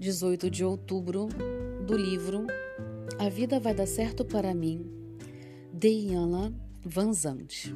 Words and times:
18 0.00 0.50
de 0.50 0.64
outubro, 0.64 1.28
do 1.86 1.94
livro 1.94 2.46
A 3.18 3.28
Vida 3.28 3.60
Vai 3.60 3.74
Dar 3.74 3.84
Certo 3.84 4.24
para 4.24 4.54
Mim, 4.54 4.90
de 5.74 5.90
Iana 5.90 6.54
Vanzante. 6.82 7.74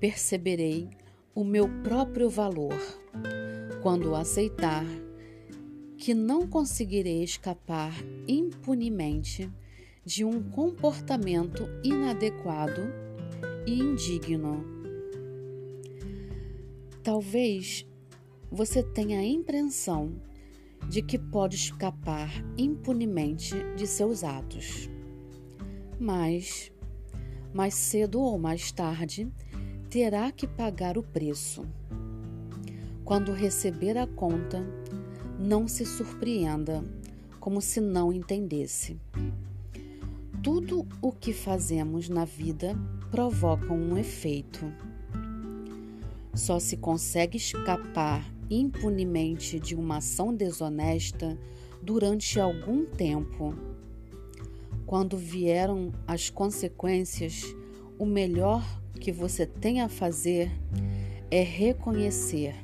Perceberei 0.00 0.88
o 1.34 1.44
meu 1.44 1.68
próprio 1.82 2.30
valor 2.30 2.74
quando 3.82 4.14
aceitar 4.14 4.86
que 5.98 6.14
não 6.14 6.48
conseguirei 6.48 7.22
escapar 7.22 7.92
impunemente 8.26 9.52
de 10.02 10.24
um 10.24 10.42
comportamento 10.42 11.68
inadequado 11.84 12.80
e 13.66 13.78
indigno. 13.78 14.64
Talvez 17.02 17.86
você 18.50 18.82
tenha 18.82 19.18
a 19.18 19.22
impressão 19.22 20.31
de 20.88 21.02
que 21.02 21.18
pode 21.18 21.56
escapar 21.56 22.30
impunemente 22.56 23.54
de 23.76 23.86
seus 23.86 24.24
atos. 24.24 24.90
Mas, 25.98 26.72
mais 27.52 27.74
cedo 27.74 28.20
ou 28.20 28.38
mais 28.38 28.72
tarde, 28.72 29.30
terá 29.88 30.32
que 30.32 30.46
pagar 30.46 30.96
o 30.96 31.02
preço. 31.02 31.64
Quando 33.04 33.32
receber 33.32 33.98
a 33.98 34.06
conta, 34.06 34.64
não 35.38 35.68
se 35.68 35.84
surpreenda, 35.84 36.84
como 37.38 37.60
se 37.60 37.80
não 37.80 38.12
entendesse. 38.12 38.98
Tudo 40.42 40.86
o 41.00 41.12
que 41.12 41.32
fazemos 41.32 42.08
na 42.08 42.24
vida 42.24 42.76
provoca 43.10 43.72
um 43.72 43.98
efeito. 43.98 44.72
Só 46.34 46.58
se 46.58 46.76
consegue 46.76 47.36
escapar 47.36 48.31
impunemente 48.50 49.58
de 49.58 49.74
uma 49.74 49.98
ação 49.98 50.34
desonesta 50.34 51.38
durante 51.82 52.38
algum 52.38 52.84
tempo. 52.84 53.54
Quando 54.86 55.16
vieram 55.16 55.92
as 56.06 56.30
consequências, 56.30 57.54
o 57.98 58.06
melhor 58.06 58.62
que 59.00 59.10
você 59.10 59.46
tem 59.46 59.80
a 59.80 59.88
fazer 59.88 60.50
é 61.30 61.42
reconhecer, 61.42 62.54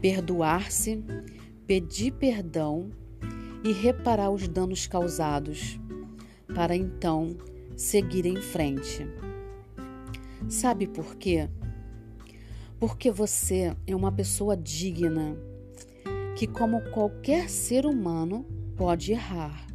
perdoar-se, 0.00 1.02
pedir 1.66 2.12
perdão 2.12 2.90
e 3.64 3.72
reparar 3.72 4.30
os 4.30 4.46
danos 4.46 4.86
causados, 4.86 5.78
para 6.54 6.76
então 6.76 7.36
seguir 7.76 8.26
em 8.26 8.36
frente. 8.36 9.06
Sabe 10.48 10.86
por 10.86 11.14
quê? 11.16 11.48
Porque 12.80 13.10
você 13.10 13.76
é 13.86 13.94
uma 13.94 14.10
pessoa 14.10 14.56
digna, 14.56 15.36
que, 16.34 16.46
como 16.46 16.80
qualquer 16.90 17.50
ser 17.50 17.84
humano, 17.84 18.46
pode 18.74 19.12
errar, 19.12 19.66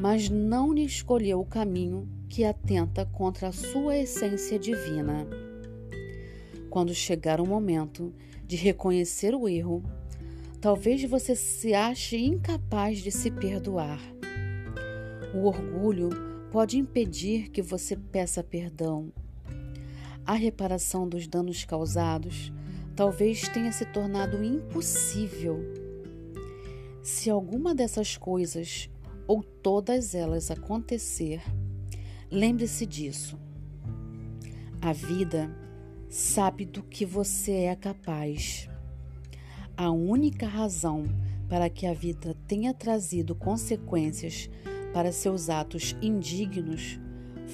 mas 0.00 0.30
não 0.30 0.72
lhe 0.72 0.82
escolheu 0.82 1.40
o 1.40 1.44
caminho 1.44 2.08
que 2.26 2.42
atenta 2.42 3.04
contra 3.04 3.48
a 3.48 3.52
sua 3.52 3.98
essência 3.98 4.58
divina. 4.58 5.28
Quando 6.70 6.94
chegar 6.94 7.38
o 7.38 7.46
momento 7.46 8.14
de 8.46 8.56
reconhecer 8.56 9.34
o 9.34 9.46
erro, 9.46 9.82
talvez 10.62 11.04
você 11.04 11.36
se 11.36 11.74
ache 11.74 12.16
incapaz 12.16 13.00
de 13.00 13.12
se 13.12 13.30
perdoar. 13.30 14.00
O 15.34 15.46
orgulho 15.46 16.08
pode 16.50 16.78
impedir 16.78 17.50
que 17.50 17.60
você 17.60 17.94
peça 17.94 18.42
perdão 18.42 19.12
a 20.26 20.34
reparação 20.34 21.08
dos 21.08 21.26
danos 21.26 21.64
causados 21.64 22.52
talvez 22.96 23.48
tenha 23.48 23.72
se 23.72 23.84
tornado 23.84 24.42
impossível. 24.42 25.60
Se 27.02 27.28
alguma 27.28 27.74
dessas 27.74 28.16
coisas 28.16 28.88
ou 29.26 29.42
todas 29.42 30.14
elas 30.14 30.50
acontecer, 30.50 31.42
lembre-se 32.30 32.86
disso. 32.86 33.38
A 34.80 34.92
vida 34.92 35.50
sabe 36.08 36.64
do 36.64 36.82
que 36.82 37.04
você 37.04 37.52
é 37.52 37.76
capaz. 37.76 38.68
A 39.76 39.90
única 39.90 40.46
razão 40.46 41.04
para 41.48 41.68
que 41.68 41.86
a 41.86 41.92
vida 41.92 42.36
tenha 42.46 42.72
trazido 42.72 43.34
consequências 43.34 44.48
para 44.92 45.12
seus 45.12 45.50
atos 45.50 45.96
indignos 46.00 46.98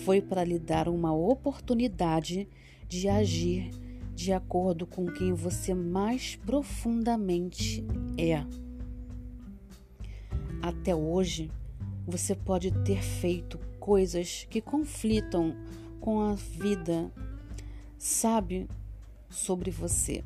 foi 0.05 0.21
para 0.21 0.45
lhe 0.45 0.59
dar 0.59 0.89
uma 0.89 1.13
oportunidade 1.13 2.49
de 2.91 3.09
agir 3.09 3.71
de 4.17 4.33
acordo 4.33 4.85
com 4.85 5.07
quem 5.07 5.33
você 5.33 5.73
mais 5.73 6.35
profundamente 6.35 7.85
é. 8.19 8.45
Até 10.61 10.95
hoje, 10.95 11.51
você 12.05 12.35
pode 12.35 12.73
ter 12.83 13.01
feito 13.01 13.59
coisas 13.79 14.45
que 14.51 14.61
conflitam 14.61 15.55
com 16.01 16.21
a 16.21 16.35
vida, 16.35 17.11
sabe, 17.97 18.69
sobre 19.31 19.71
você. 19.71 20.25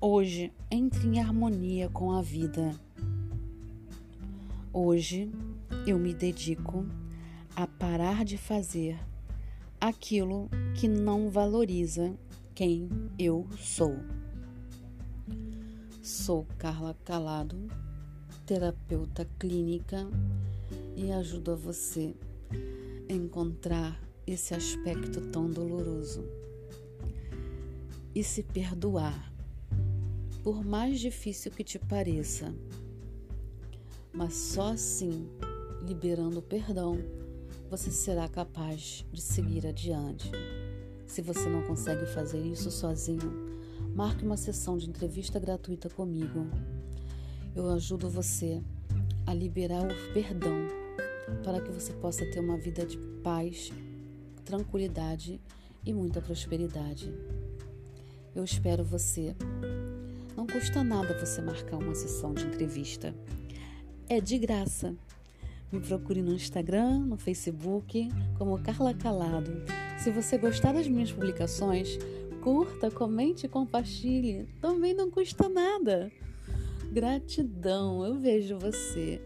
Hoje, 0.00 0.52
entre 0.70 1.08
em 1.08 1.18
harmonia 1.18 1.88
com 1.88 2.12
a 2.12 2.22
vida. 2.22 2.74
Hoje, 4.72 5.28
eu 5.84 5.98
me 5.98 6.14
dedico 6.14 6.86
a 7.56 7.66
parar 7.66 8.24
de 8.24 8.38
fazer 8.38 8.96
aquilo 9.80 10.50
que 10.74 10.86
não 10.86 11.30
valoriza 11.30 12.14
quem 12.54 12.88
eu 13.18 13.48
sou. 13.56 13.96
Sou 16.02 16.46
Carla 16.58 16.94
Calado, 17.02 17.56
terapeuta 18.44 19.26
clínica 19.38 20.06
e 20.94 21.10
ajudo 21.10 21.52
a 21.52 21.54
você 21.54 22.14
a 23.08 23.12
encontrar 23.12 23.98
esse 24.26 24.54
aspecto 24.54 25.22
tão 25.30 25.50
doloroso 25.50 26.24
e 28.14 28.22
se 28.22 28.42
perdoar, 28.42 29.32
por 30.42 30.62
mais 30.62 31.00
difícil 31.00 31.50
que 31.52 31.64
te 31.64 31.78
pareça. 31.78 32.54
Mas 34.12 34.34
só 34.34 34.72
assim, 34.72 35.26
liberando 35.86 36.40
o 36.40 36.42
perdão, 36.42 36.98
você 37.70 37.88
será 37.92 38.28
capaz 38.28 39.06
de 39.12 39.22
seguir 39.22 39.64
adiante. 39.64 40.28
Se 41.06 41.22
você 41.22 41.48
não 41.48 41.62
consegue 41.62 42.04
fazer 42.04 42.40
isso 42.40 42.68
sozinho, 42.68 43.32
marque 43.94 44.24
uma 44.24 44.36
sessão 44.36 44.76
de 44.76 44.88
entrevista 44.88 45.38
gratuita 45.38 45.88
comigo. 45.88 46.48
Eu 47.54 47.70
ajudo 47.70 48.10
você 48.10 48.60
a 49.24 49.32
liberar 49.32 49.84
o 49.84 50.12
perdão 50.12 50.66
para 51.44 51.60
que 51.60 51.70
você 51.70 51.92
possa 51.92 52.26
ter 52.26 52.40
uma 52.40 52.58
vida 52.58 52.84
de 52.84 52.98
paz, 53.22 53.70
tranquilidade 54.44 55.40
e 55.86 55.92
muita 55.94 56.20
prosperidade. 56.20 57.14
Eu 58.34 58.42
espero 58.42 58.82
você. 58.82 59.36
Não 60.36 60.44
custa 60.44 60.82
nada 60.82 61.16
você 61.16 61.40
marcar 61.40 61.76
uma 61.76 61.94
sessão 61.94 62.34
de 62.34 62.44
entrevista. 62.44 63.14
É 64.08 64.20
de 64.20 64.38
graça. 64.38 64.96
Me 65.72 65.80
procure 65.80 66.20
no 66.20 66.32
Instagram, 66.32 66.98
no 67.06 67.16
Facebook, 67.16 68.08
como 68.36 68.60
Carla 68.60 68.92
Calado. 68.92 69.62
Se 69.98 70.10
você 70.10 70.36
gostar 70.36 70.72
das 70.72 70.88
minhas 70.88 71.12
publicações, 71.12 71.96
curta, 72.42 72.90
comente 72.90 73.46
e 73.46 73.48
compartilhe. 73.48 74.48
Também 74.60 74.94
não 74.94 75.10
custa 75.10 75.48
nada. 75.48 76.10
Gratidão, 76.90 78.04
eu 78.04 78.18
vejo 78.18 78.58
você. 78.58 79.20